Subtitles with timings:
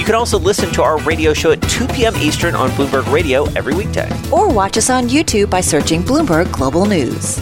[0.00, 2.16] You can also listen to our radio show at 2 p.m.
[2.16, 4.08] Eastern on Bloomberg Radio every weekday.
[4.32, 7.38] Or watch us on YouTube by searching Bloomberg Global News.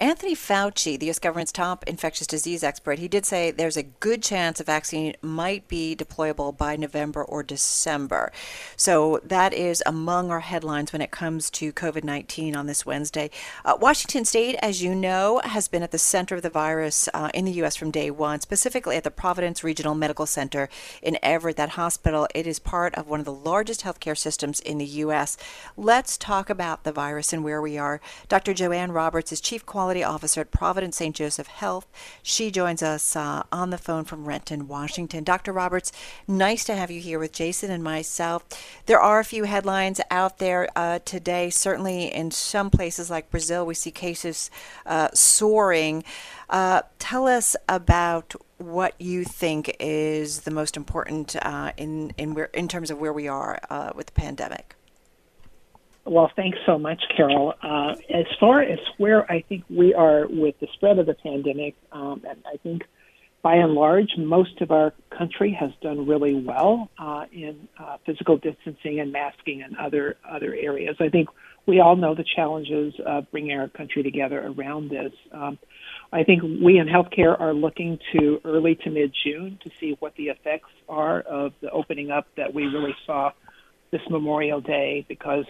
[0.00, 1.18] Anthony Fauci, the U.S.
[1.18, 5.68] government's top infectious disease expert, he did say there's a good chance a vaccine might
[5.68, 8.32] be deployable by November or December.
[8.76, 13.30] So that is among our headlines when it comes to COVID 19 on this Wednesday.
[13.62, 17.28] Uh, Washington State, as you know, has been at the center of the virus uh,
[17.34, 17.76] in the U.S.
[17.76, 20.70] from day one, specifically at the Providence Regional Medical Center
[21.02, 22.26] in Everett, that hospital.
[22.34, 25.36] It is part of one of the largest healthcare systems in the U.S.
[25.76, 28.00] Let's talk about the virus and where we are.
[28.30, 28.54] Dr.
[28.54, 31.16] Joanne Roberts is Chief Quality Quality Officer at Providence St.
[31.16, 31.88] Joseph Health.
[32.22, 35.24] She joins us uh, on the phone from Renton, Washington.
[35.24, 35.52] Dr.
[35.52, 35.90] Roberts,
[36.28, 38.44] nice to have you here with Jason and myself.
[38.86, 41.50] There are a few headlines out there uh, today.
[41.50, 44.48] Certainly, in some places like Brazil, we see cases
[44.86, 46.04] uh, soaring.
[46.48, 52.50] Uh, tell us about what you think is the most important uh, in in where,
[52.54, 54.76] in terms of where we are uh, with the pandemic.
[56.04, 57.54] Well, thanks so much, Carol.
[57.62, 61.76] Uh, as far as where I think we are with the spread of the pandemic,
[61.92, 62.82] um, I think
[63.42, 68.36] by and large, most of our country has done really well uh, in uh, physical
[68.36, 70.96] distancing and masking and other other areas.
[71.00, 71.28] I think
[71.66, 75.12] we all know the challenges of bringing our country together around this.
[75.32, 75.58] Um,
[76.12, 80.14] I think we in healthcare are looking to early to mid June to see what
[80.16, 83.32] the effects are of the opening up that we really saw
[83.90, 85.46] this Memorial Day because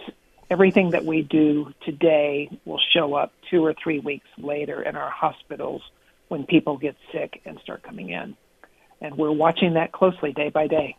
[0.51, 5.09] everything that we do today will show up two or three weeks later in our
[5.09, 5.81] hospitals
[6.27, 8.35] when people get sick and start coming in.
[8.99, 10.97] And we're watching that closely day by day.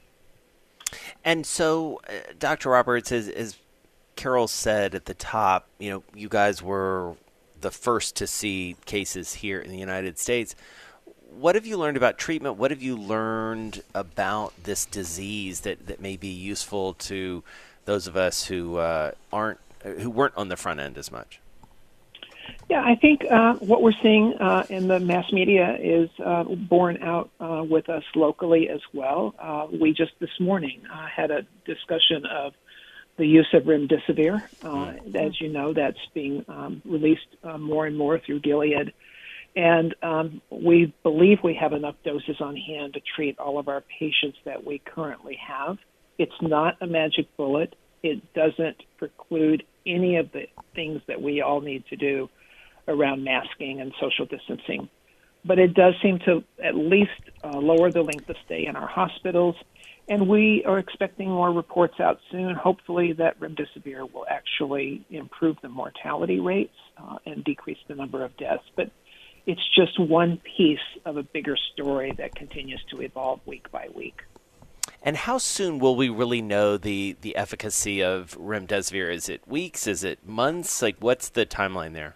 [1.22, 2.70] And so, uh, Dr.
[2.70, 3.56] Roberts, as, as
[4.16, 7.14] Carol said at the top, you know, you guys were
[7.60, 10.54] the first to see cases here in the United States.
[11.30, 12.56] What have you learned about treatment?
[12.56, 17.44] What have you learned about this disease that, that may be useful to
[17.84, 21.40] those of us who uh, aren't who weren't on the front end as much?
[22.70, 27.02] Yeah, I think uh, what we're seeing uh, in the mass media is uh, borne
[27.02, 29.34] out uh, with us locally as well.
[29.38, 32.54] Uh, we just this morning uh, had a discussion of
[33.18, 34.42] the use of remdesivir.
[34.62, 35.16] Mm-hmm.
[35.16, 37.26] As you know, that's being um, released
[37.58, 38.92] more and more through Gilead.
[39.54, 43.82] And um, we believe we have enough doses on hand to treat all of our
[43.98, 45.76] patients that we currently have.
[46.18, 47.74] It's not a magic bullet.
[48.02, 52.28] It doesn't preclude any of the things that we all need to do
[52.88, 54.88] around masking and social distancing.
[55.44, 57.10] But it does seem to at least
[57.42, 59.56] uh, lower the length of stay in our hospitals.
[60.08, 65.68] And we are expecting more reports out soon, hopefully, that remdesivir will actually improve the
[65.68, 68.64] mortality rates uh, and decrease the number of deaths.
[68.76, 68.90] But
[69.46, 74.22] it's just one piece of a bigger story that continues to evolve week by week.
[75.04, 79.12] And how soon will we really know the, the efficacy of remdesivir?
[79.12, 79.86] Is it weeks?
[79.86, 80.80] Is it months?
[80.80, 82.14] Like, what's the timeline there?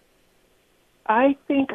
[1.05, 1.71] I think,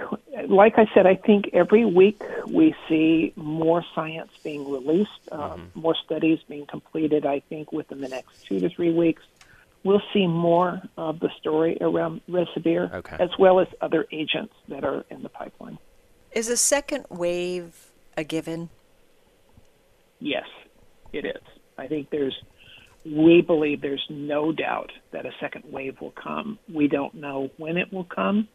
[0.48, 5.80] like I said, I think every week we see more science being released, uh, mm-hmm.
[5.80, 7.24] more studies being completed.
[7.24, 9.22] I think within the next two to three weeks,
[9.84, 13.16] we'll see more of the story around remdesivir, okay.
[13.20, 15.78] as well as other agents that are in the pipeline.
[16.32, 18.68] Is a second wave a given?
[20.20, 20.44] Yes
[21.12, 21.42] it is.
[21.78, 22.36] I think there's,
[23.04, 26.58] we believe there's no doubt that a second wave will come.
[26.72, 28.48] We don't know when it will come.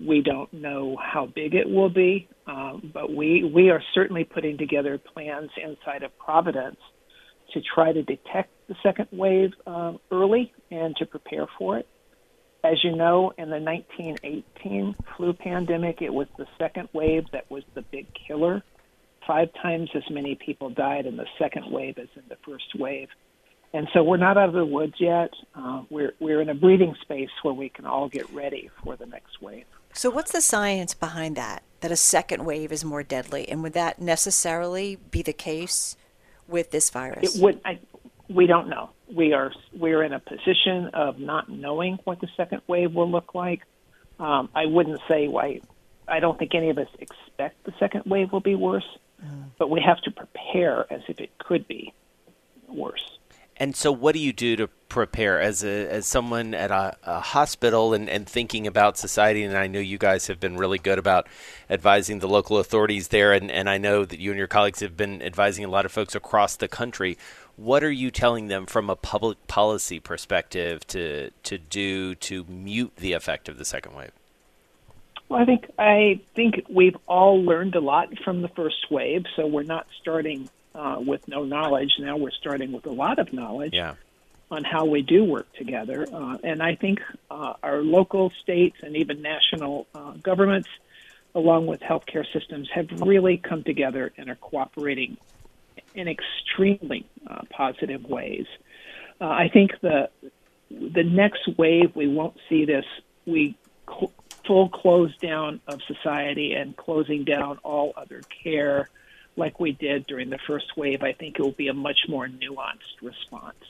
[0.00, 4.58] We don't know how big it will be, um, but we we are certainly putting
[4.58, 6.80] together plans inside of Providence
[7.52, 11.86] to try to detect the second wave uh, early and to prepare for it.
[12.64, 17.62] As you know, in the 1918 flu pandemic, it was the second wave that was
[17.74, 18.64] the big killer
[19.26, 23.08] five times as many people died in the second wave as in the first wave.
[23.72, 25.30] And so we're not out of the woods yet.
[25.54, 29.06] Uh, we're we're in a breathing space where we can all get ready for the
[29.06, 29.64] next wave.
[29.92, 31.64] So what's the science behind that?
[31.80, 35.96] That a second wave is more deadly, and would that necessarily be the case
[36.46, 37.34] with this virus?
[37.34, 37.60] It would.
[37.64, 37.80] I,
[38.28, 38.90] we don't know.
[39.12, 43.34] We are we're in a position of not knowing what the second wave will look
[43.34, 43.62] like.
[44.20, 45.60] Um, I wouldn't say why.
[46.06, 48.86] I don't think any of us expect the second wave will be worse
[49.58, 51.92] but we have to prepare as if it could be
[52.68, 53.18] worse.
[53.56, 57.20] And so, what do you do to prepare as a as someone at a, a,
[57.20, 59.44] hospital and, and thinking about society?
[59.44, 61.28] And I know you guys have been really good about
[61.70, 64.96] advising the local authorities there, and, and I know that you and your colleagues have
[64.96, 67.16] been advising a lot of folks across the country.
[67.56, 72.96] What are you telling them from a public policy perspective to to do to mute
[72.96, 74.10] the effect of the second wave?
[75.28, 79.46] Well, I think I think we've all learned a lot from the first wave, so
[79.46, 81.94] we're not starting uh, with no knowledge.
[81.98, 83.94] Now we're starting with a lot of knowledge yeah.
[84.50, 86.06] on how we do work together.
[86.12, 87.00] Uh, and I think
[87.30, 90.68] uh, our local, states, and even national uh, governments,
[91.34, 95.16] along with healthcare systems, have really come together and are cooperating
[95.94, 98.46] in extremely uh, positive ways.
[99.20, 100.10] Uh, I think the
[100.70, 102.84] the next wave we won't see this
[103.26, 103.56] we
[104.46, 108.88] full close down of society and closing down all other care
[109.36, 112.28] like we did during the first wave, I think it will be a much more
[112.28, 113.64] nuanced response.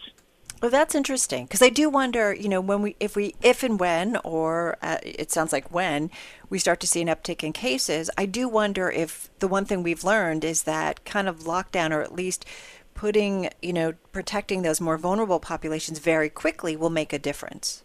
[0.60, 3.78] Well, that's interesting because I do wonder, you know, when we, if we, if and
[3.78, 6.10] when, or uh, it sounds like when
[6.48, 9.82] we start to see an uptick in cases, I do wonder if the one thing
[9.82, 12.46] we've learned is that kind of lockdown, or at least
[12.94, 17.82] putting, you know, protecting those more vulnerable populations very quickly will make a difference.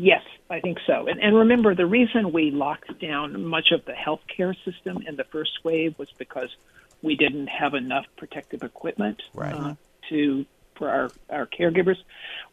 [0.00, 1.08] Yes, I think so.
[1.08, 5.24] And, and remember, the reason we locked down much of the healthcare system in the
[5.24, 6.54] first wave was because
[7.02, 9.52] we didn't have enough protective equipment right.
[9.52, 9.74] uh,
[10.08, 10.46] to
[10.76, 11.96] for our, our caregivers.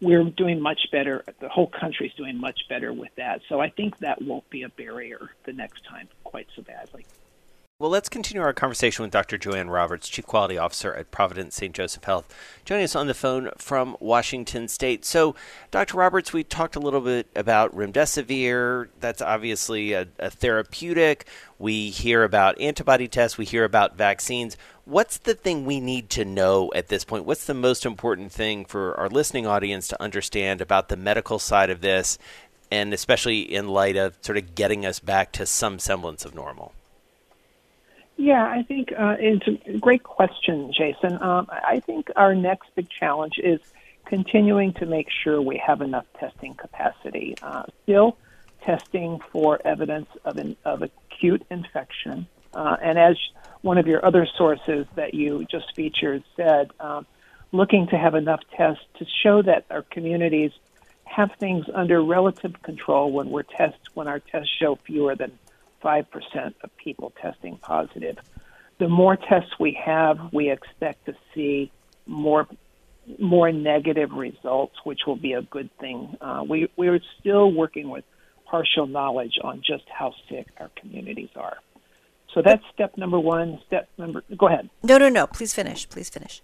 [0.01, 1.23] We're doing much better.
[1.39, 3.41] The whole country's doing much better with that.
[3.47, 7.05] So I think that won't be a barrier the next time quite so badly.
[7.85, 9.37] Well, let's continue our conversation with Dr.
[9.37, 11.71] Joanne Roberts, Chief Quality Officer at Providence St.
[11.71, 12.33] Joseph Health,
[12.65, 15.05] joining us on the phone from Washington State.
[15.05, 15.35] So,
[15.69, 15.97] Dr.
[15.97, 18.87] Roberts, we talked a little bit about remdesivir.
[18.99, 21.27] That's obviously a, a therapeutic.
[21.59, 24.57] We hear about antibody tests, we hear about vaccines.
[24.85, 27.25] What's the thing we need to know at this point?
[27.25, 31.69] What's the most important thing for our listening audience to understand about the medical side
[31.69, 32.17] of this,
[32.71, 36.73] and especially in light of sort of getting us back to some semblance of normal?
[38.17, 41.21] Yeah, I think uh, it's a great question, Jason.
[41.21, 43.59] Um, I think our next big challenge is
[44.05, 47.35] continuing to make sure we have enough testing capacity.
[47.41, 48.17] Uh, still
[48.61, 52.27] testing for evidence of, an, of acute infection.
[52.53, 53.17] Uh, and as
[53.61, 57.05] one of your other sources that you just featured said, um,
[57.51, 60.51] looking to have enough tests to show that our communities
[61.03, 65.31] have things under relative control when we're test when our tests show fewer than
[65.85, 68.17] 5% of people testing positive.
[68.79, 71.71] The more tests we have, we expect to see
[72.07, 72.47] more
[73.19, 76.17] more negative results, which will be a good thing.
[76.19, 78.03] Uh, we we're still working with
[78.45, 81.57] partial knowledge on just how sick our communities are.
[82.33, 83.59] So that's step number one.
[83.67, 84.23] Step number.
[84.35, 84.69] Go ahead.
[84.83, 85.27] No, no, no.
[85.27, 85.87] Please finish.
[85.87, 86.41] Please finish.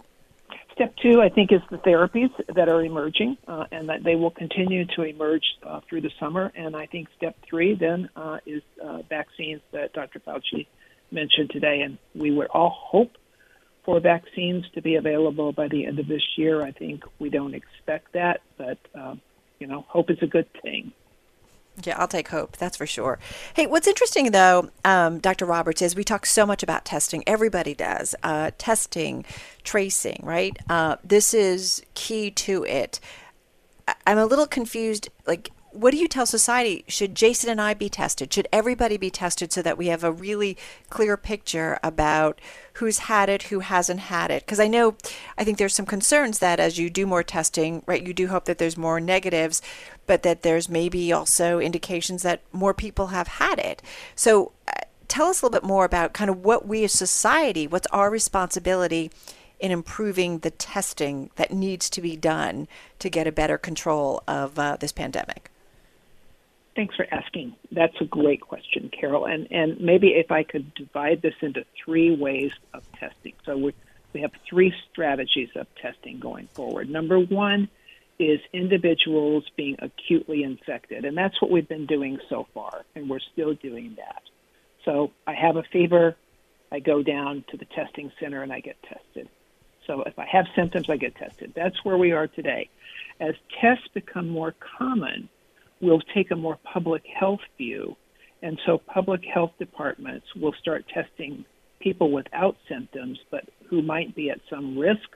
[0.73, 4.31] Step two, I think, is the therapies that are emerging, uh, and that they will
[4.31, 6.51] continue to emerge uh, through the summer.
[6.55, 10.19] And I think step three then uh, is uh, vaccines that Dr.
[10.19, 10.67] Fauci
[11.11, 13.11] mentioned today, and we would all hope
[13.83, 16.61] for vaccines to be available by the end of this year.
[16.61, 19.15] I think we don't expect that, but uh,
[19.59, 20.93] you know, hope is a good thing.
[21.83, 22.57] Yeah, I'll take hope.
[22.57, 23.17] That's for sure.
[23.53, 25.45] Hey, what's interesting though, um, Dr.
[25.45, 27.23] Roberts, is we talk so much about testing.
[27.25, 29.25] Everybody does uh, testing,
[29.63, 30.55] tracing, right?
[30.69, 32.99] Uh, this is key to it.
[34.05, 35.09] I'm a little confused.
[35.25, 36.83] Like, what do you tell society?
[36.87, 38.33] Should Jason and I be tested?
[38.33, 40.57] Should everybody be tested so that we have a really
[40.89, 42.41] clear picture about
[42.73, 44.45] who's had it, who hasn't had it?
[44.45, 44.95] Because I know,
[45.37, 48.45] I think there's some concerns that as you do more testing, right, you do hope
[48.45, 49.61] that there's more negatives,
[50.11, 53.81] but that there's maybe also indications that more people have had it.
[54.13, 54.73] So uh,
[55.07, 58.11] tell us a little bit more about kind of what we as society, what's our
[58.11, 59.09] responsibility
[59.61, 62.67] in improving the testing that needs to be done
[62.99, 65.49] to get a better control of uh, this pandemic.
[66.75, 67.55] Thanks for asking.
[67.71, 69.23] That's a great question, Carol.
[69.27, 73.31] And and maybe if I could divide this into three ways of testing.
[73.45, 73.73] So we
[74.11, 76.89] we have three strategies of testing going forward.
[76.89, 77.69] Number one
[78.21, 83.19] is individuals being acutely infected, and that's what we've been doing so far, and we're
[83.33, 84.21] still doing that.
[84.85, 86.15] So I have a fever,
[86.71, 89.27] I go down to the testing center and I get tested.
[89.87, 91.53] So if I have symptoms, I get tested.
[91.55, 92.69] That's where we are today.
[93.19, 95.27] As tests become more common,
[95.81, 97.95] we'll take a more public health view.
[98.41, 101.45] And so public health departments will start testing
[101.79, 105.09] people without symptoms, but who might be at some risk,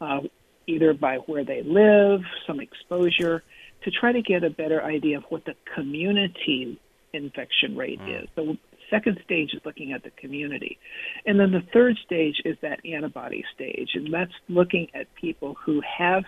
[0.00, 0.20] uh,
[0.68, 3.42] either by where they live, some exposure,
[3.84, 6.78] to try to get a better idea of what the community
[7.12, 8.22] infection rate mm.
[8.22, 8.28] is.
[8.36, 8.56] So
[8.90, 10.78] second stage is looking at the community.
[11.26, 15.80] And then the third stage is that antibody stage, and that's looking at people who
[15.98, 16.24] have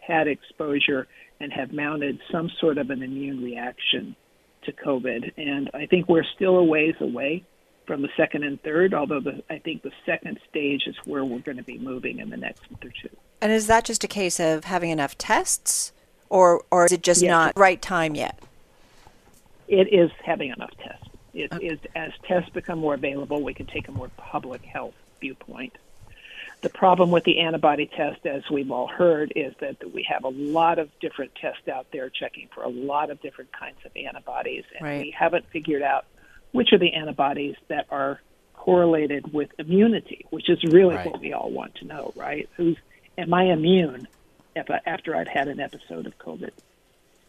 [0.00, 1.06] had exposure
[1.40, 4.16] and have mounted some sort of an immune reaction
[4.64, 5.32] to COVID.
[5.36, 7.44] And I think we're still a ways away
[7.86, 11.40] from the second and third, although the, I think the second stage is where we're
[11.40, 13.16] going to be moving in the next month or two.
[13.40, 15.92] And is that just a case of having enough tests,
[16.28, 17.30] or or is it just yes.
[17.30, 18.40] not right time yet?
[19.68, 21.06] It is having enough tests.
[21.34, 21.66] It okay.
[21.66, 25.76] is as tests become more available, we can take a more public health viewpoint.
[26.60, 30.28] The problem with the antibody test, as we've all heard, is that we have a
[30.28, 34.64] lot of different tests out there checking for a lot of different kinds of antibodies,
[34.76, 35.00] and right.
[35.02, 36.06] we haven't figured out
[36.50, 38.20] which are the antibodies that are
[38.54, 41.06] correlated with immunity, which is really right.
[41.06, 42.48] what we all want to know, right?
[42.56, 42.76] Who's
[43.18, 44.08] am I immune
[44.56, 46.50] after I've had an episode of COVID?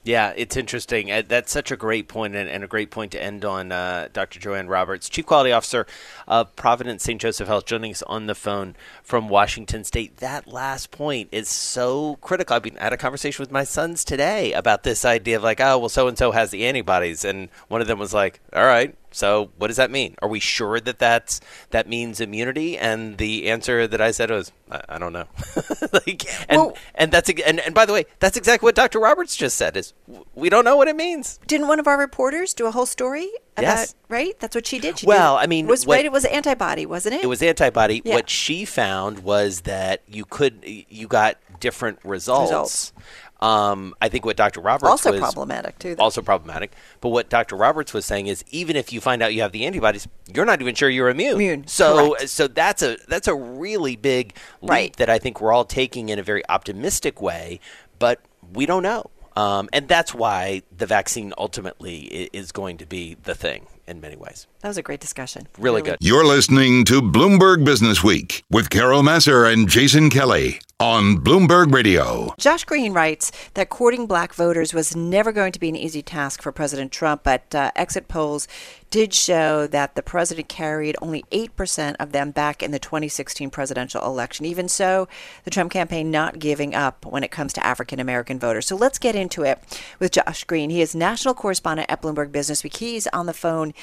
[0.03, 1.11] Yeah, it's interesting.
[1.11, 3.71] Uh, that's such a great point and, and a great point to end on.
[3.71, 4.39] Uh, Dr.
[4.39, 5.85] Joanne Roberts, Chief Quality Officer
[6.25, 7.19] of Providence St.
[7.19, 10.17] Joseph Health, joining us on the phone from Washington State.
[10.17, 12.55] That last point is so critical.
[12.55, 15.77] I've been had a conversation with my sons today about this idea of like, oh,
[15.77, 18.95] well, so and so has the antibodies, and one of them was like, all right,
[19.11, 20.15] so what does that mean?
[20.21, 22.77] Are we sure that that's that means immunity?
[22.77, 25.25] And the answer that I said was, I, I don't know.
[25.93, 28.99] like, and well, and that's and, and by the way, that's exactly what Dr.
[28.99, 29.93] Roberts just said is
[30.35, 31.39] we don't know what it means.
[31.47, 33.95] Didn't one of our reporters do a whole story about yes.
[34.09, 34.39] right?
[34.39, 34.99] That's what she did.
[34.99, 36.05] She well, did, I mean, was what, right.
[36.05, 37.23] It was antibody, wasn't it?
[37.23, 38.01] It was antibody.
[38.03, 38.15] Yeah.
[38.15, 42.51] What she found was that you could you got different results.
[42.51, 42.93] results.
[43.41, 44.59] Um, I think what Dr.
[44.59, 45.95] Roberts also was problematic too.
[45.95, 46.03] Though.
[46.03, 46.73] Also problematic.
[46.99, 47.55] But what Dr.
[47.55, 50.61] Roberts was saying is, even if you find out you have the antibodies, you're not
[50.61, 51.35] even sure you're immune.
[51.35, 51.67] Immune.
[51.67, 52.29] So, Correct.
[52.29, 54.95] so that's a that's a really big leap right.
[54.97, 57.59] that I think we're all taking in a very optimistic way,
[57.97, 58.19] but
[58.53, 59.09] we don't know.
[59.35, 64.15] Um, and that's why the vaccine ultimately is going to be the thing in many
[64.15, 64.47] ways.
[64.61, 65.47] That was a great discussion.
[65.57, 65.91] Really, really.
[65.91, 65.97] good.
[66.01, 72.33] You're listening to Bloomberg Business Week with Carol Massar and Jason Kelly on Bloomberg Radio.
[72.37, 76.41] Josh Green writes that courting black voters was never going to be an easy task
[76.41, 78.47] for President Trump, but uh, exit polls
[78.89, 84.03] did show that the president carried only 8% of them back in the 2016 presidential
[84.03, 84.45] election.
[84.45, 85.07] Even so,
[85.43, 88.67] the Trump campaign not giving up when it comes to African American voters.
[88.67, 89.59] So let's get into it
[89.99, 90.69] with Josh Green.
[90.69, 92.75] He is national correspondent at Bloomberg Business Week.
[92.75, 93.73] He's on the phone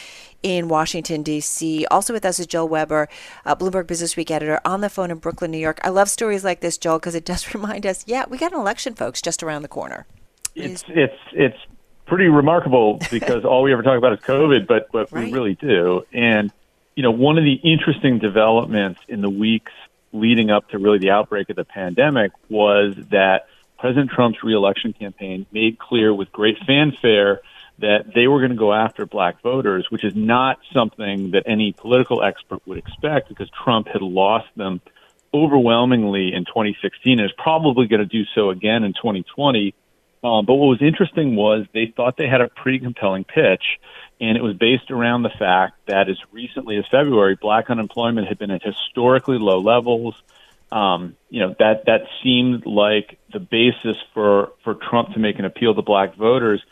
[0.42, 1.86] in Washington, D.C.
[1.90, 3.08] Also with us is Joel Weber,
[3.44, 5.80] uh, Bloomberg Business Week editor, on the phone in Brooklyn, New York.
[5.82, 8.60] I love stories like this, Joel, because it does remind us, yeah, we got an
[8.60, 10.06] election, folks, just around the corner.
[10.54, 11.58] It's it's it's
[12.06, 15.26] pretty remarkable because all we ever talk about is COVID, but but right.
[15.26, 16.04] we really do.
[16.12, 16.52] And
[16.94, 19.72] you know, one of the interesting developments in the weeks
[20.12, 23.48] leading up to really the outbreak of the pandemic was that
[23.78, 27.42] President Trump's reelection campaign made clear with great fanfare
[27.78, 31.72] that they were going to go after black voters, which is not something that any
[31.72, 34.80] political expert would expect because Trump had lost them
[35.34, 39.74] overwhelmingly in 2016 and is probably going to do so again in 2020.
[40.24, 43.62] Um, but what was interesting was they thought they had a pretty compelling pitch,
[44.20, 48.38] and it was based around the fact that as recently as February, black unemployment had
[48.38, 50.14] been at historically low levels.
[50.72, 55.44] Um, you know that that seemed like the basis for for Trump to make an
[55.44, 56.62] appeal to black voters.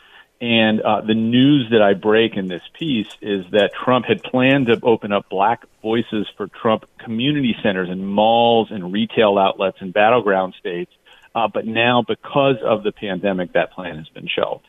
[0.41, 4.67] And uh, the news that I break in this piece is that Trump had planned
[4.67, 9.91] to open up black voices for Trump community centers and malls and retail outlets in
[9.91, 10.91] battleground states.
[11.35, 14.65] Uh, but now, because of the pandemic, that plan has been shelved.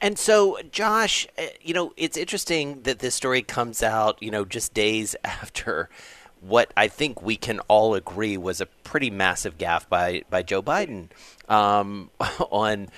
[0.00, 4.44] And so, Josh, uh, you know, it's interesting that this story comes out, you know,
[4.44, 5.90] just days after
[6.40, 10.62] what I think we can all agree was a pretty massive gaffe by by Joe
[10.62, 11.08] Biden
[11.48, 12.10] um,
[12.50, 12.88] on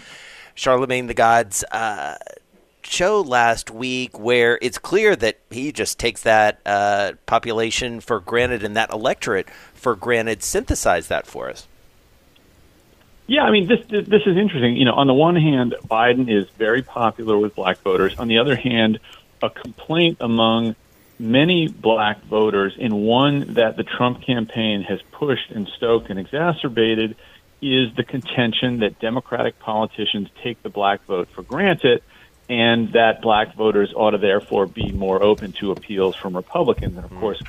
[0.56, 2.16] Charlamagne tha God's uh,
[2.82, 8.62] show last week, where it's clear that he just takes that uh, population for granted
[8.62, 10.42] and that electorate for granted.
[10.42, 11.66] Synthesize that for us.
[13.26, 14.76] Yeah, I mean this this is interesting.
[14.76, 18.14] You know, on the one hand, Biden is very popular with black voters.
[18.18, 19.00] On the other hand,
[19.42, 20.76] a complaint among
[21.18, 27.16] many black voters, and one that the Trump campaign has pushed and stoked and exacerbated,
[27.62, 32.02] is the contention that Democratic politicians take the black vote for granted
[32.48, 36.96] and that black voters ought to therefore be more open to appeals from Republicans.
[36.96, 37.42] And of course,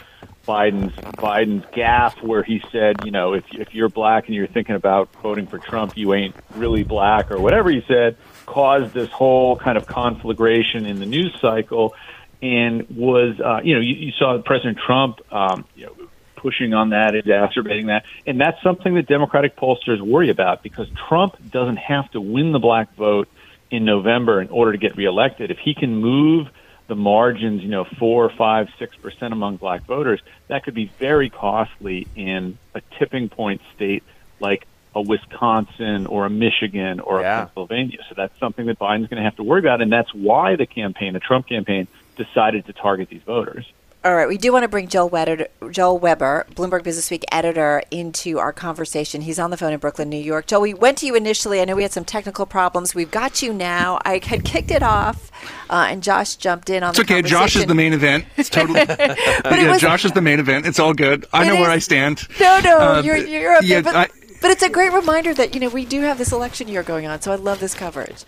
[0.47, 4.75] Biden's Biden's gaffe where he said, you know, if if you're black and you're thinking
[4.75, 9.57] about voting for Trump, you ain't really black or whatever he said, caused this whole
[9.57, 11.95] kind of conflagration in the news cycle,
[12.41, 15.95] and was uh, you know you, you saw President Trump um, you know
[16.35, 18.05] pushing on that, exacerbating that.
[18.27, 22.59] And that's something that Democratic pollsters worry about because Trump doesn't have to win the
[22.59, 23.27] black vote
[23.75, 25.51] in November in order to get reelected.
[25.51, 26.47] If he can move
[26.87, 31.29] the margins, you know, four, five, six percent among black voters, that could be very
[31.29, 34.03] costly in a tipping point state
[34.39, 37.43] like a Wisconsin or a Michigan or Yeah.
[37.43, 37.99] a Pennsylvania.
[38.07, 40.65] So that's something that Biden's going to have to worry about, and that's why the
[40.65, 43.65] campaign, the Trump campaign, decided to target these voters.
[44.05, 48.37] All right, we do want to bring Joel Weber, Joel Weber, Bloomberg Businessweek editor, into
[48.37, 49.21] our conversation.
[49.21, 50.45] He's on the phone in Brooklyn, New York.
[50.45, 51.59] Joel, we went to you initially.
[51.59, 52.93] I know we had some technical problems.
[52.93, 53.97] We've got you now.
[54.05, 55.31] I had kicked it off,
[55.71, 57.23] uh, and Josh jumped in on It's okay.
[57.23, 58.25] Josh is the main event.
[58.37, 58.85] It's totally.
[58.85, 60.67] But yeah, it was, Josh is the main event.
[60.67, 61.25] It's all good.
[61.33, 62.27] I know where I stand.
[62.39, 63.81] No, no, Uh, you're you're up yeah.
[63.81, 64.09] But, I-
[64.39, 67.07] but it's a great reminder that you know we do have this election year going
[67.07, 67.21] on.
[67.21, 68.23] So I love this coverage.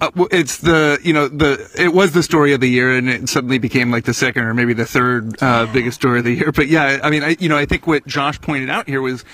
[0.00, 3.28] Uh, it's the you know the it was the story of the year and it
[3.28, 6.52] suddenly became like the second or maybe the third uh, biggest story of the year.
[6.52, 9.24] But yeah i mean i you know i think what josh pointed out here was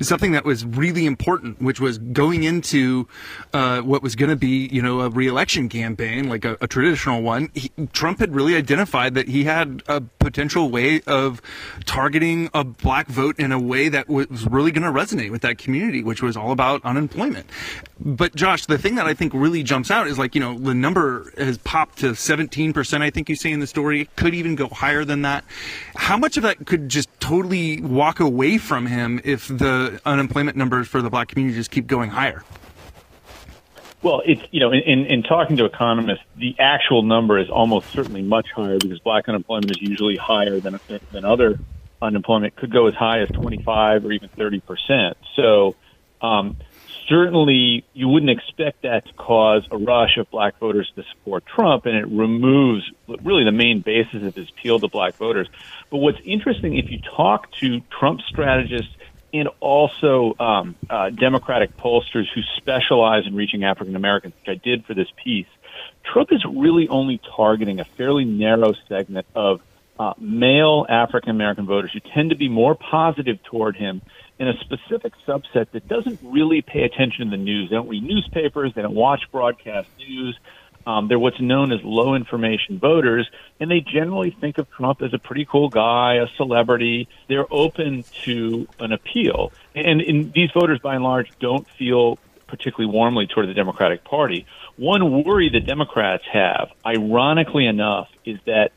[0.00, 3.06] something that was really important which was going into
[3.52, 7.22] uh, what was going to be you know a reelection campaign like a, a traditional
[7.22, 11.40] one he, trump had really identified that he had a potential way of
[11.84, 15.58] targeting a black vote in a way that was really going to resonate with that
[15.58, 17.46] community which was all about unemployment.
[18.00, 20.74] But josh the thing that i think really jumps out is like you know the
[20.74, 24.54] number has popped to 17% i think you say in the story it could even
[24.54, 25.44] go higher than that
[25.96, 30.86] how much of that could just totally walk away from him if the unemployment numbers
[30.86, 32.42] for the black community just keep going higher
[34.00, 37.90] Well, it's you know, in, in, in talking to economists, the actual number is almost
[37.90, 40.78] certainly much higher because black unemployment is usually higher than
[41.10, 41.58] than other
[42.00, 42.54] unemployment.
[42.54, 45.16] Could go as high as twenty five or even thirty percent.
[45.34, 45.74] So,
[46.22, 46.56] um,
[47.08, 51.86] certainly, you wouldn't expect that to cause a rush of black voters to support Trump,
[51.86, 52.84] and it removes
[53.22, 55.48] really the main basis of his appeal to black voters.
[55.90, 58.92] But what's interesting, if you talk to Trump strategists
[59.32, 64.84] and also um, uh, Democratic pollsters who specialize in reaching African Americans, which I did
[64.84, 65.46] for this piece,
[66.04, 69.60] Trump is really only targeting a fairly narrow segment of
[69.98, 74.00] uh, male African American voters who tend to be more positive toward him
[74.38, 77.70] in a specific subset that doesn't really pay attention to the news.
[77.70, 80.38] They don't read newspapers, they don't watch broadcast news.
[80.86, 83.28] Um, they're what's known as low information voters,
[83.60, 87.08] and they generally think of Trump as a pretty cool guy, a celebrity.
[87.28, 89.52] They're open to an appeal.
[89.74, 94.46] And, and these voters, by and large, don't feel particularly warmly toward the Democratic Party.
[94.76, 98.72] One worry that Democrats have, ironically enough, is that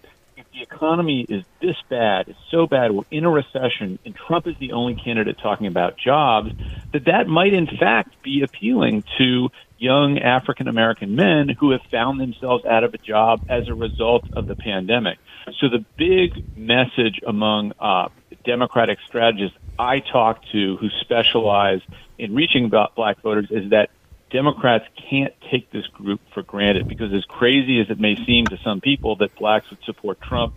[0.62, 4.56] the economy is this bad, it's so bad, we're in a recession, and Trump is
[4.60, 6.52] the only candidate talking about jobs,
[6.93, 12.19] that that might in fact be appealing to young African American men who have found
[12.19, 15.17] themselves out of a job as a result of the pandemic.
[15.60, 18.10] So the big message among uh,
[18.45, 21.82] Democratic strategists I talk to who specialize
[22.19, 23.89] in reaching black voters is that
[24.32, 28.58] Democrats can't take this group for granted because as crazy as it may seem to
[28.63, 30.54] some people that blacks would support Trump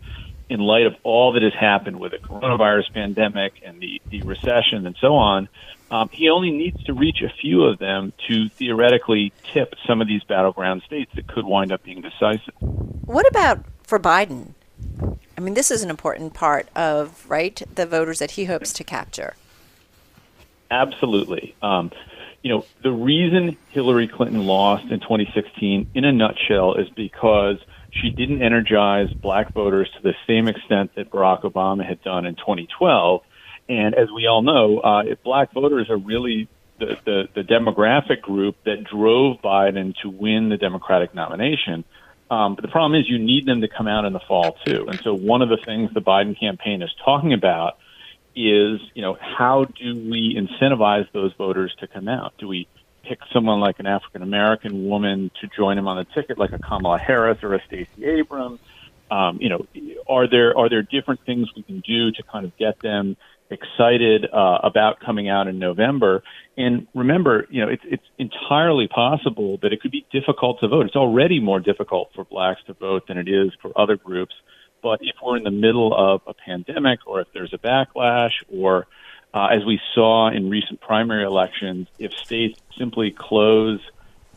[0.49, 4.87] in light of all that has happened with the coronavirus pandemic and the, the recession
[4.87, 5.49] and so on,
[5.91, 10.07] um, he only needs to reach a few of them to theoretically tip some of
[10.09, 12.55] these battleground states that could wind up being decisive.
[12.61, 14.55] What about for Biden?
[15.37, 18.85] I mean, this is an important part of right the voters that he hopes to
[18.85, 19.35] capture.
[20.71, 21.55] Absolutely.
[21.63, 21.91] Um,
[22.45, 27.57] you know, the reason Hillary Clinton lost in 2016, in a nutshell, is because
[27.91, 32.35] she didn't energize black voters to the same extent that Barack Obama had done in
[32.35, 33.23] 2012.
[33.71, 36.47] And as we all know, uh, if black voters are really
[36.79, 41.83] the, the, the demographic group that drove Biden to win the Democratic nomination.
[42.31, 44.87] Um, but the problem is you need them to come out in the fall too.
[44.89, 47.79] And so one of the things the Biden campaign is talking about
[48.37, 52.35] is, you know, how do we incentivize those voters to come out?
[52.39, 52.69] Do we
[53.03, 56.59] pick someone like an African American woman to join him on the ticket, like a
[56.59, 58.61] Kamala Harris or a Stacey Abrams?
[59.11, 59.67] Um, you know,
[60.09, 63.17] are there are there different things we can do to kind of get them
[63.51, 66.23] excited uh, about coming out in November?
[66.57, 70.87] And remember, you know, it's it's entirely possible that it could be difficult to vote.
[70.87, 74.35] It's already more difficult for blacks to vote than it is for other groups.
[74.85, 78.87] But if we're in the middle of a pandemic, or if there's a backlash, or
[79.33, 83.81] uh, as we saw in recent primary elections, if states simply close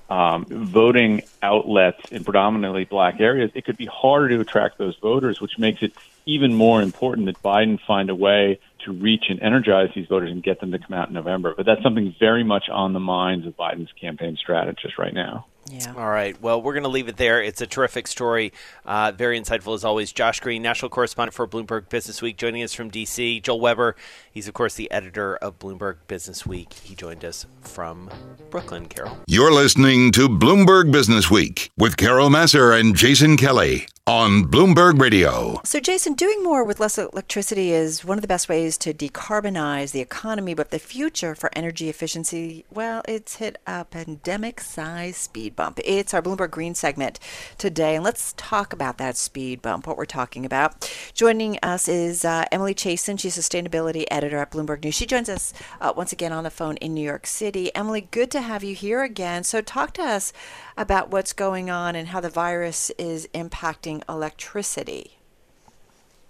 [0.10, 5.42] um, voting outlets in predominantly black areas, it could be harder to attract those voters,
[5.42, 5.92] which makes it
[6.26, 10.42] even more important that Biden find a way to reach and energize these voters and
[10.42, 11.56] get them to come out in November.
[11.58, 15.46] But that's something very much on the minds of Biden's campaign strategists right now.
[15.70, 15.94] Yeah.
[15.96, 16.40] All right.
[16.42, 17.42] Well, we're going to leave it there.
[17.42, 18.54] It's a terrific story.
[18.86, 20.12] Uh, very insightful as always.
[20.12, 23.42] Josh Green, national correspondent for Bloomberg Business Week, joining us from D.C.
[23.42, 23.96] Joel Weber,
[24.32, 26.74] he's, of course, the editor of Bloomberg Business Week.
[26.74, 28.10] He joined us from
[28.50, 29.18] Brooklyn, Carol.
[29.28, 35.60] You're listening to Bloomberg Business Week with Carol Massar and Jason Kelly on Bloomberg Radio.
[35.66, 39.92] So, Jason, doing more with less electricity is one of the best ways to decarbonize
[39.92, 45.57] the economy, but the future for energy efficiency, well, it's hit a pandemic sized speed
[45.58, 45.82] bump.
[45.84, 47.20] It's our Bloomberg Green segment
[47.58, 50.90] today, and let's talk about that speed bump, what we're talking about.
[51.14, 53.20] Joining us is uh, Emily Chasan.
[53.20, 54.96] She's a sustainability editor at Bloomberg News.
[54.96, 57.76] She joins us uh, once again on the phone in New York City.
[57.76, 59.44] Emily, good to have you here again.
[59.44, 60.32] So, talk to us
[60.78, 65.17] about what's going on and how the virus is impacting electricity.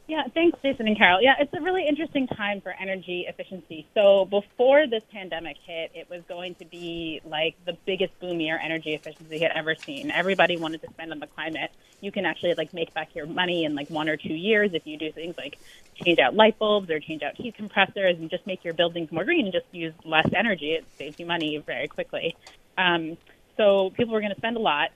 [0.08, 1.22] Yeah, thanks, Jason and Carol.
[1.22, 3.86] Yeah, it's a really interesting time for energy efficiency.
[3.93, 8.58] So before this pandemic hit, it was going to be like the biggest boom year
[8.58, 10.10] energy efficiency had ever seen.
[10.10, 11.72] Everybody wanted to spend on the climate.
[12.00, 14.88] You can actually like make back your money in like one or two years if
[14.88, 15.60] you do things like
[15.96, 19.26] change out light bulbs or change out heat compressors and just make your buildings more
[19.26, 20.72] green and just use less energy.
[20.72, 22.34] It saves you money very quickly.
[22.78, 23.17] Um,
[23.58, 24.91] so people were going to spend a lot.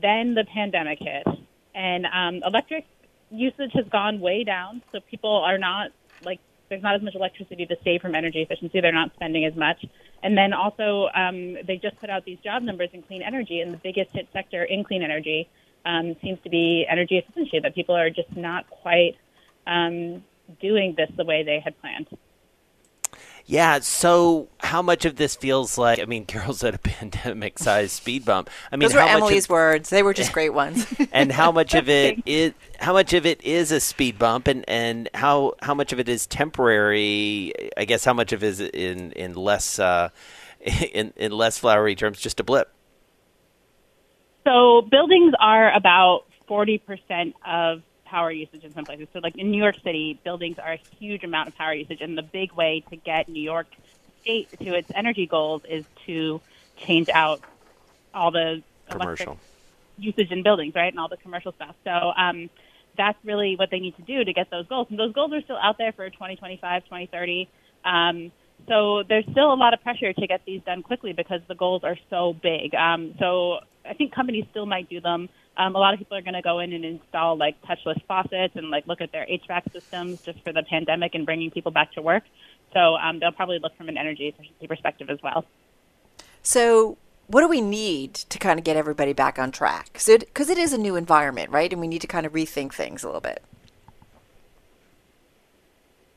[0.00, 1.26] Then the pandemic hit,
[1.74, 2.86] and um, electric
[3.30, 4.82] usage has gone way down.
[4.92, 5.90] So people are not
[6.24, 8.80] like there's not as much electricity to save from energy efficiency.
[8.80, 9.84] They're not spending as much.
[10.22, 13.72] And then also, um, they just put out these job numbers in clean energy, and
[13.72, 15.48] the biggest hit sector in clean energy
[15.84, 17.60] um, seems to be energy efficiency.
[17.60, 19.16] That people are just not quite
[19.66, 20.24] um,
[20.60, 22.08] doing this the way they had planned.
[23.46, 23.78] Yeah.
[23.78, 26.00] So, how much of this feels like?
[26.00, 28.50] I mean, Carol at a pandemic-sized speed bump.
[28.70, 29.90] I mean, those were how Emily's of, words.
[29.90, 30.86] They were just great ones.
[31.12, 34.64] and how much of it is how much of it is a speed bump, and,
[34.68, 37.52] and how how much of it is temporary?
[37.76, 40.10] I guess how much of it is in in less uh,
[40.92, 42.72] in in less flowery terms, just a blip.
[44.44, 47.82] So buildings are about forty percent of
[48.16, 49.08] power usage in some places.
[49.12, 52.16] So, like in New York City, buildings are a huge amount of power usage, and
[52.16, 53.66] the big way to get New York
[54.22, 56.40] State to its energy goals is to
[56.86, 57.42] change out
[58.14, 59.38] all the commercial
[59.98, 61.76] usage in buildings, right, and all the commercial stuff.
[61.84, 62.48] So, um,
[62.96, 64.86] that's really what they need to do to get those goals.
[64.88, 67.50] And those goals are still out there for 2025, 2030.
[67.84, 68.32] Um,
[68.68, 71.82] so there's still a lot of pressure to get these done quickly because the goals
[71.84, 72.74] are so big.
[72.74, 75.28] Um, so I think companies still might do them.
[75.56, 78.56] Um, a lot of people are going to go in and install like touchless faucets
[78.56, 81.92] and like look at their HVAC systems just for the pandemic and bringing people back
[81.92, 82.24] to work.
[82.72, 85.46] So um, they'll probably look from an energy efficiency perspective as well.
[86.42, 89.86] So what do we need to kind of get everybody back on track?
[89.92, 91.72] Because it, cause it is a new environment, right?
[91.72, 93.42] And we need to kind of rethink things a little bit.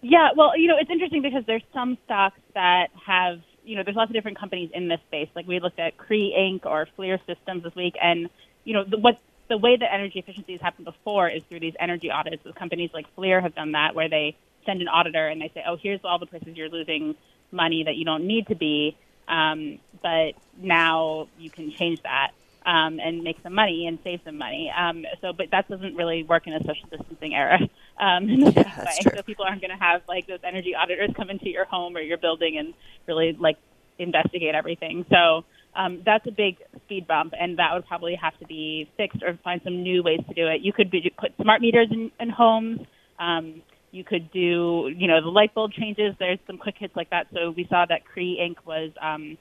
[0.02, 3.98] Yeah, well, you know, it's interesting because there's some stocks that have, you know, there's
[3.98, 5.30] lots of different companies in this space.
[5.36, 6.66] Like we looked at Cree Inc.
[6.66, 8.30] or FLIR Systems this week, and
[8.64, 11.74] you know, the, what the way that energy efficiency has happened before is through these
[11.80, 12.44] energy audits.
[12.44, 15.64] With companies like FLIR have done that, where they send an auditor and they say,
[15.68, 17.16] "Oh, here's all the places you're losing
[17.52, 18.96] money that you don't need to be,
[19.28, 22.32] um, but now you can change that."
[22.66, 24.70] Um, and make some money and save some money.
[24.70, 27.58] Um, so, but that doesn't really work in a social distancing era
[28.00, 28.98] um, in the yeah, way.
[29.02, 29.12] True.
[29.16, 32.02] So people aren't going to have like those energy auditors come into your home or
[32.02, 32.74] your building and
[33.08, 33.58] really like
[33.98, 35.06] investigate everything.
[35.10, 36.58] So um, that's a big
[36.90, 40.20] speed bump, and that would probably have to be fixed or find some new ways
[40.28, 40.62] to do it.
[40.62, 42.80] You could be, put smart meters in, in homes.
[43.20, 46.16] Um, you could do, you know, the light bulb changes.
[46.18, 47.28] There's some quick hits like that.
[47.34, 48.66] So we saw that Cree Inc.
[48.66, 49.38] was um,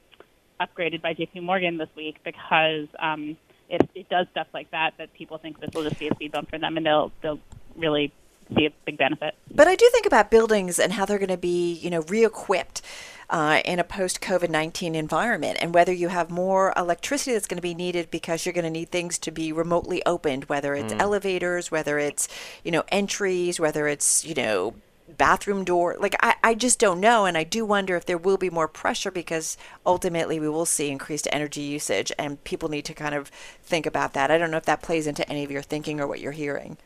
[0.61, 1.39] upgraded by J.P.
[1.39, 3.37] Morgan this week because um,
[3.69, 6.31] it, it does stuff like that that people think this will just be a speed
[6.31, 7.39] bump for them, and they'll they'll
[7.75, 8.11] really
[8.55, 9.35] see a big benefit.
[9.53, 12.81] But I do think about buildings and how they're going to be, you know, re-equipped
[13.29, 17.61] uh, in a post-COVID nineteen environment, and whether you have more electricity that's going to
[17.61, 20.99] be needed because you're going to need things to be remotely opened, whether it's mm.
[20.99, 22.27] elevators, whether it's,
[22.63, 24.73] you know, entries, whether it's, you know,
[25.17, 25.95] bathroom door.
[25.99, 28.67] Like I, I just don't know, and I do wonder if there will be more
[28.67, 33.29] pressure because ultimately we will see increased energy usage, and people need to kind of
[33.61, 34.31] think about that.
[34.31, 36.77] I don't know if that plays into any of your thinking or what you're hearing.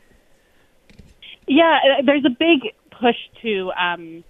[1.46, 4.24] Yeah, there's a big push to um,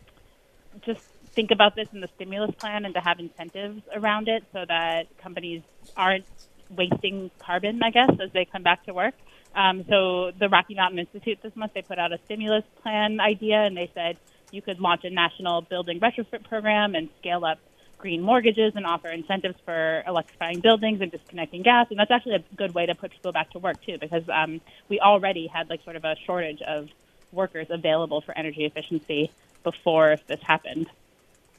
[0.84, 1.02] just
[1.34, 5.06] think about this in the stimulus plan and to have incentives around it so that
[5.18, 5.62] companies
[5.96, 6.24] aren't
[6.70, 9.14] wasting carbon, I guess, as they come back to work.
[9.54, 13.62] Um, so the Rocky Mountain Institute this month, they put out a stimulus plan idea,
[13.62, 14.16] and they said
[14.50, 17.58] you could launch a national building retrofit program and scale up
[17.98, 21.86] green mortgages and offer incentives for electrifying buildings and disconnecting gas.
[21.90, 24.60] And that's actually a good way to put people back to work too, because um,
[24.88, 26.88] we already had like sort of a shortage of
[27.34, 29.30] workers available for energy efficiency
[29.62, 30.88] before this happened.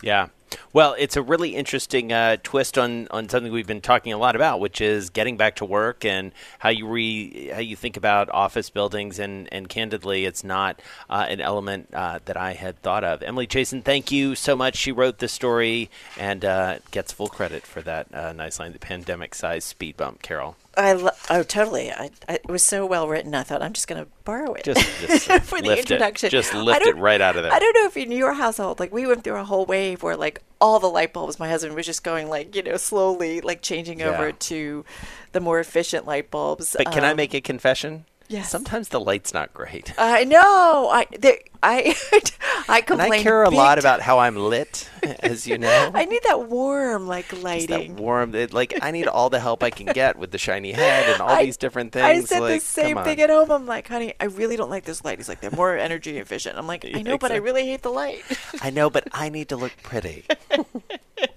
[0.01, 0.29] Yeah,
[0.73, 4.35] Well, it's a really interesting uh, twist on, on something we've been talking a lot
[4.35, 8.29] about, which is getting back to work and how you re how you think about
[8.29, 9.19] office buildings.
[9.19, 13.23] And, and candidly, it's not uh, an element uh, that I had thought of.
[13.23, 14.75] Emily Chasan, thank you so much.
[14.75, 18.79] She wrote this story and uh, gets full credit for that uh, nice line, the
[18.79, 20.21] pandemic-sized speed bump.
[20.21, 20.55] Carol.
[20.77, 21.91] I lo- oh totally.
[21.91, 23.33] I, I, it was so well written.
[23.33, 24.79] I thought I'm just going to borrow it Just,
[25.25, 26.27] just for the introduction.
[26.27, 26.31] It.
[26.31, 27.53] Just lift it right out of there.
[27.53, 30.17] I don't know if in your household, like we went through a whole wave where
[30.17, 33.61] like all the light bulbs, my husband was just going like you know slowly like
[33.61, 34.85] changing over to
[35.33, 36.75] the more efficient light bulbs.
[36.77, 38.05] But can I Um, make a confession?
[38.27, 38.49] Yes.
[38.49, 39.93] Sometimes the light's not great.
[39.97, 40.89] I know.
[40.91, 41.95] I there, I
[42.67, 43.13] I And complain.
[43.13, 45.91] I care a lot about how I'm lit, as you know.
[45.93, 47.95] I need that warm like Just lighting.
[47.95, 50.71] that warm, it, like I need all the help I can get with the shiny
[50.71, 52.05] head and all I- these different things.
[52.05, 53.51] I said like, the same thing at home.
[53.51, 55.17] I'm like, honey, I really don't like this light.
[55.19, 56.57] He's like, they're more energy efficient.
[56.57, 58.23] I'm like, I know, but I really hate the light.
[58.61, 60.25] I know, but I need to look pretty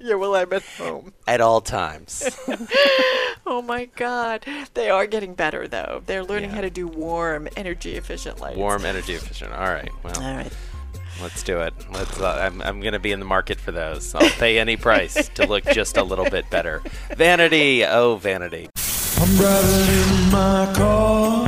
[0.00, 1.12] yeah, well, I'm at home.
[1.26, 2.28] at all times.
[3.50, 6.02] Oh my God, they are getting better though.
[6.04, 6.56] They're learning Yeah.
[6.56, 8.58] how to do warm, energy efficient lights.
[8.58, 9.54] Warm, energy efficient.
[9.54, 10.52] All right, well, All right.
[11.22, 11.72] let's do it.
[11.90, 12.20] Let's.
[12.20, 14.14] Uh, I'm, I'm going to be in the market for those.
[14.14, 16.82] I'll pay any price to look just a little bit better.
[17.16, 18.68] Vanity, oh vanity.
[19.16, 21.47] I'm driving in my car.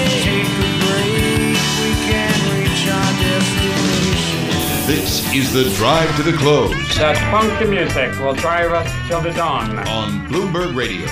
[5.11, 9.31] This is the drive to the close That funky music will drive us till the
[9.33, 9.77] dawn.
[9.79, 11.05] on Bloomberg Radio.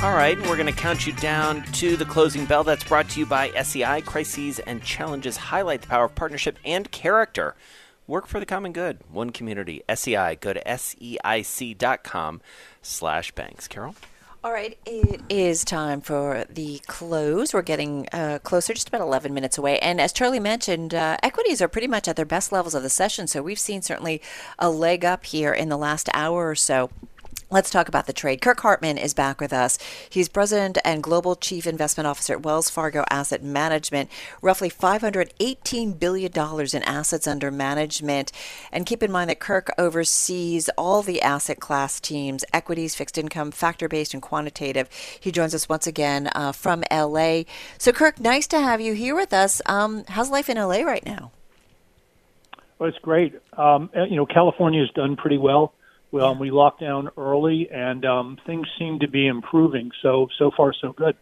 [0.00, 2.62] All right, we're going to count you down to the closing bell.
[2.62, 4.02] That's brought to you by SEI.
[4.02, 7.56] Crises and challenges highlight the power of partnership and character.
[8.06, 9.00] Work for the common good.
[9.10, 9.82] One community.
[9.92, 10.36] SEI.
[10.40, 12.40] Go to seic.com
[12.80, 13.66] slash banks.
[13.66, 13.96] Carol?
[14.46, 17.52] All right, it is time for the close.
[17.52, 19.80] We're getting uh, closer, just about 11 minutes away.
[19.80, 22.88] And as Charlie mentioned, uh, equities are pretty much at their best levels of the
[22.88, 23.26] session.
[23.26, 24.22] So we've seen certainly
[24.56, 26.90] a leg up here in the last hour or so.
[27.48, 28.40] Let's talk about the trade.
[28.40, 29.78] Kirk Hartman is back with us.
[30.10, 34.10] He's president and global chief investment officer at Wells Fargo Asset Management.
[34.42, 38.32] Roughly $518 billion in assets under management.
[38.72, 43.52] And keep in mind that Kirk oversees all the asset class teams equities, fixed income,
[43.52, 44.88] factor based, and quantitative.
[45.20, 47.42] He joins us once again uh, from LA.
[47.78, 49.62] So, Kirk, nice to have you here with us.
[49.66, 51.30] Um, how's life in LA right now?
[52.80, 53.34] Well, it's great.
[53.56, 55.72] Um, you know, California's done pretty well.
[56.16, 59.90] Well, we locked down early, and um, things seem to be improving.
[60.02, 61.16] So so far, so good.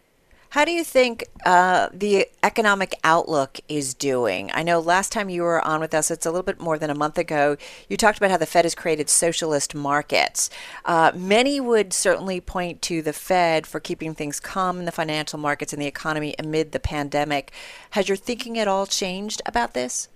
[0.55, 4.51] How do you think uh, the economic outlook is doing?
[4.53, 6.89] I know last time you were on with us, it's a little bit more than
[6.89, 7.57] a month ago,
[7.89, 10.49] you talked about how the Fed has created socialist markets.
[10.85, 15.37] Uh, many would certainly point to the Fed for keeping things calm in the financial
[15.37, 17.51] markets and the economy amid the pandemic.
[17.89, 20.07] Has your thinking at all changed about this?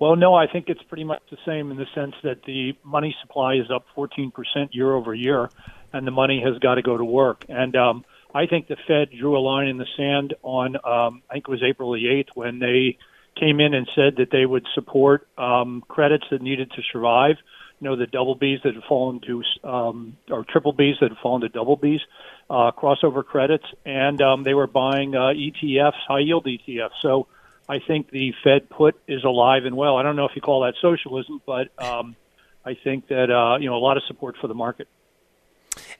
[0.00, 3.14] Well, no, I think it's pretty much the same in the sense that the money
[3.20, 4.30] supply is up 14%
[4.70, 5.50] year over year,
[5.92, 7.44] and the money has got to go to work.
[7.48, 11.34] And um, I think the Fed drew a line in the sand on, um, I
[11.34, 12.96] think it was April the 8th, when they
[13.38, 17.36] came in and said that they would support um, credits that needed to survive.
[17.80, 21.18] You know, the double Bs that had fallen to, um, or triple Bs that had
[21.22, 22.00] fallen to double Bs,
[22.50, 26.90] uh, crossover credits, and um, they were buying uh, ETFs, high yield ETFs.
[27.02, 27.28] So,
[27.68, 29.96] I think the Fed put is alive and well.
[29.96, 32.16] I don't know if you call that socialism, but um,
[32.64, 34.88] I think that uh, you know a lot of support for the market.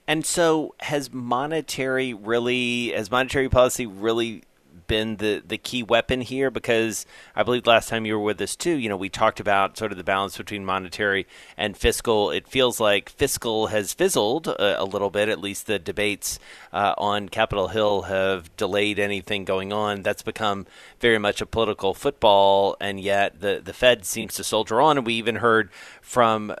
[0.07, 4.43] And so, has monetary really, has monetary policy really
[4.87, 6.49] been the, the key weapon here?
[6.49, 7.05] Because
[7.35, 9.91] I believe last time you were with us too, you know, we talked about sort
[9.91, 11.27] of the balance between monetary
[11.57, 12.31] and fiscal.
[12.31, 15.29] It feels like fiscal has fizzled a, a little bit.
[15.29, 16.39] At least the debates
[16.73, 20.01] uh, on Capitol Hill have delayed anything going on.
[20.01, 20.65] That's become
[20.99, 24.97] very much a political football, and yet the the Fed seems to soldier on.
[24.97, 25.69] And we even heard
[26.01, 26.53] from.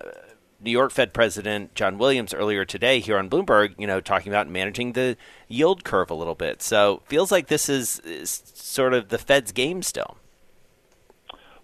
[0.61, 4.47] New York Fed President John Williams earlier today here on Bloomberg, you know, talking about
[4.49, 5.15] managing the
[5.47, 6.61] yield curve a little bit.
[6.61, 10.17] So feels like this is, is sort of the Fed's game still.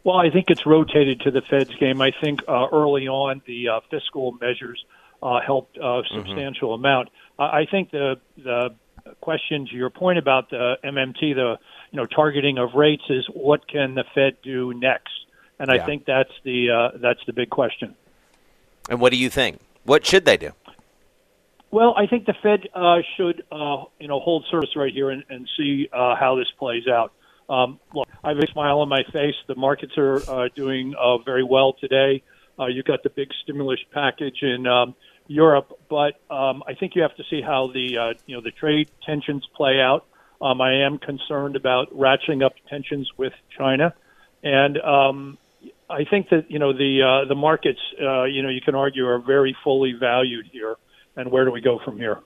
[0.04, 2.00] Well, I think it's rotated to the Fed's game.
[2.02, 4.84] I think uh, early on the uh, fiscal measures
[5.24, 7.10] uh, helped a substantial amount.
[7.40, 8.76] I think the the
[9.22, 11.58] question to your point about the MMT, the
[11.92, 15.10] you know targeting of rates, is what can the Fed do next?
[15.60, 15.86] And I Yeah.
[15.86, 17.96] think that's the uh, that's the big question.
[18.90, 19.60] And what do you think?
[19.84, 20.52] What should they do?
[21.72, 25.24] Well, I think the Fed uh, should, uh, you know, hold service right here and,
[25.30, 27.12] and see uh, how this plays out.
[27.50, 29.36] Um, look, I have a smile on my face.
[29.48, 32.24] The markets are uh, doing uh, very well today.
[32.58, 34.96] Uh, you got the big stimulus package in um,
[35.28, 38.52] Europe, but um, I think you have to see how the uh, you know the
[38.52, 40.06] trade tensions play out.
[40.42, 43.94] Um, I am concerned about ratcheting up tensions with China,
[44.44, 45.38] and um,
[45.90, 49.06] I think that you know the uh, the markets, uh, you know, you can argue
[49.06, 50.76] are very fully valued here.
[51.18, 52.20] And where do we go from here?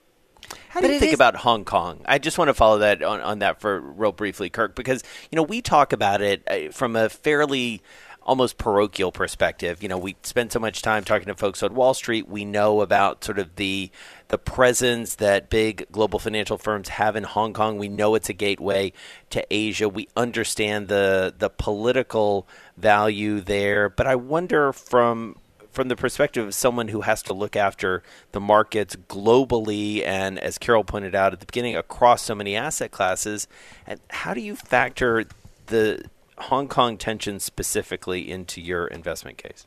[0.69, 1.15] How do but you think is...
[1.15, 2.01] about Hong Kong?
[2.05, 5.35] I just want to follow that on, on that for real briefly, Kirk, because you
[5.35, 7.81] know we talk about it uh, from a fairly
[8.29, 9.81] almost parochial perspective.
[9.81, 12.27] You know, we spend so much time talking to folks on Wall Street.
[12.27, 13.89] We know about sort of the
[14.27, 17.79] the presence that big global financial firms have in Hong Kong.
[17.79, 18.93] We know it's a gateway
[19.31, 19.89] to Asia.
[19.89, 25.35] We understand the the political value there, but I wonder from
[25.71, 30.59] from the perspective of someone who has to look after the markets globally and as
[30.59, 33.47] Carol pointed out at the beginning across so many asset classes,
[33.87, 35.25] and how do you factor
[35.65, 36.03] the
[36.39, 39.65] Hong Kong tension specifically into your investment case?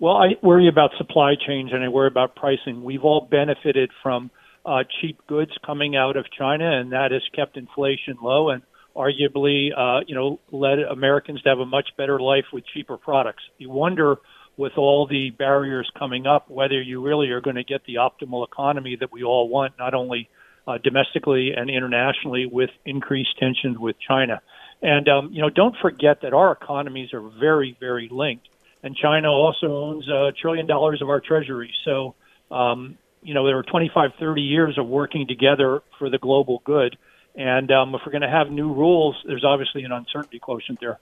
[0.00, 2.82] Well, I worry about supply chains and I worry about pricing.
[2.82, 4.30] We've all benefited from
[4.66, 8.62] uh, cheap goods coming out of China, and that has kept inflation low and
[8.96, 13.42] arguably, uh, you know, led Americans to have a much better life with cheaper products.
[13.58, 14.16] You wonder,
[14.56, 18.46] with all the barriers coming up, whether you really are going to get the optimal
[18.46, 20.28] economy that we all want, not only
[20.66, 24.40] uh, domestically and internationally, with increased tensions with China.
[24.82, 28.48] And um, you know, don't forget that our economies are very, very linked,
[28.82, 31.72] and China also owns a trillion dollars of our treasury.
[31.84, 32.16] So,
[32.50, 36.98] um, you know, there are 25, 30 years of working together for the global good.
[37.34, 40.98] And um, if we're going to have new rules, there's obviously an uncertainty quotient there.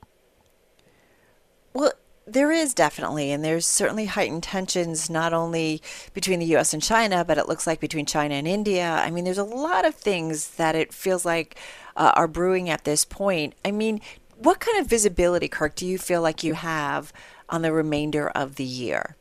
[1.73, 1.93] Well,
[2.33, 5.83] there is definitely, and there's certainly heightened tensions not only
[6.15, 6.73] between the U.S.
[6.73, 8.91] and China, but it looks like between China and India.
[8.91, 11.57] I mean, there's a lot of things that it feels like
[11.97, 13.55] uh, are brewing at this point.
[13.65, 14.01] I mean,
[14.37, 17.13] what kind of visibility, Kirk, do you feel like you have
[17.49, 19.17] on the remainder of the year?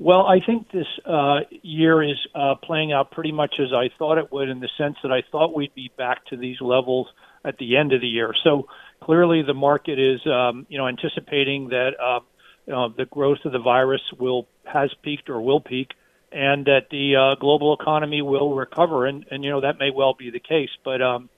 [0.00, 4.18] Well, I think this uh, year is uh, playing out pretty much as I thought
[4.18, 7.08] it would, in the sense that I thought we'd be back to these levels
[7.44, 8.32] at the end of the year.
[8.44, 8.68] So
[9.00, 12.20] clearly, the market is, um, you know, anticipating that uh,
[12.66, 15.92] you know, the growth of the virus will has peaked or will peak,
[16.30, 19.06] and that the uh, global economy will recover.
[19.06, 21.30] And, and you know that may well be the case, but um,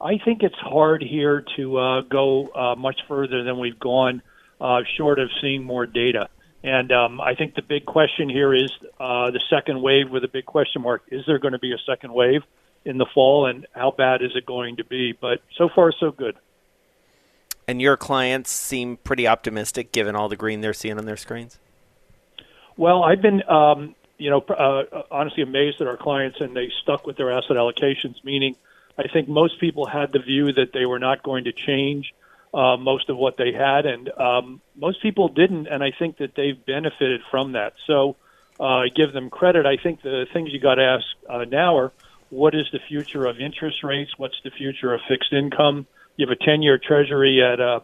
[0.00, 4.22] I think it's hard here to uh, go uh, much further than we've gone,
[4.60, 6.28] uh, short of seeing more data.
[6.64, 10.28] And um, I think the big question here is uh, the second wave with a
[10.28, 11.02] big question mark.
[11.10, 12.42] Is there going to be a second wave
[12.84, 15.12] in the fall, and how bad is it going to be?
[15.12, 16.36] But so far, so good.
[17.68, 21.58] And your clients seem pretty optimistic given all the green they're seeing on their screens?
[22.76, 27.06] Well, I've been um, you know, uh, honestly amazed at our clients, and they stuck
[27.06, 28.22] with their asset allocations.
[28.22, 28.54] Meaning,
[28.96, 32.14] I think most people had the view that they were not going to change
[32.54, 35.66] uh, most of what they had, and um, most people didn't.
[35.66, 37.74] And I think that they've benefited from that.
[37.86, 38.14] So,
[38.60, 39.66] uh, I give them credit.
[39.66, 41.92] I think the things you got to ask uh, now are,
[42.30, 44.12] what is the future of interest rates?
[44.16, 45.86] What's the future of fixed income?
[46.22, 47.80] You have a 10-year Treasury at uh,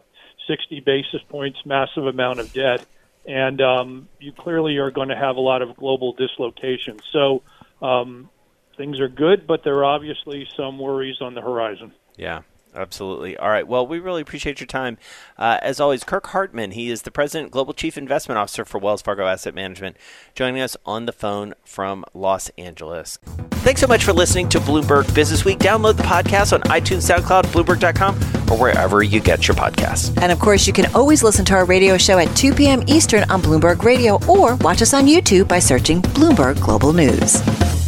[0.47, 2.85] 60 basis points, massive amount of debt
[3.29, 6.97] and um, you clearly are going to have a lot of global dislocation.
[7.13, 7.43] So
[7.81, 8.29] um,
[8.75, 11.93] things are good, but there are obviously some worries on the horizon.
[12.17, 12.41] Yeah.
[12.75, 13.35] Absolutely.
[13.35, 13.67] All right.
[13.67, 14.97] Well, we really appreciate your time.
[15.37, 19.01] Uh, as always, Kirk Hartman, he is the President, Global Chief Investment Officer for Wells
[19.01, 19.97] Fargo Asset Management,
[20.35, 23.17] joining us on the phone from Los Angeles.
[23.51, 25.57] Thanks so much for listening to Bloomberg Business Week.
[25.59, 28.15] Download the podcast on iTunes, SoundCloud, Bloomberg.com,
[28.51, 30.15] or wherever you get your podcasts.
[30.21, 32.83] And of course, you can always listen to our radio show at 2 p.m.
[32.87, 37.78] Eastern on Bloomberg Radio or watch us on YouTube by searching Bloomberg Global News.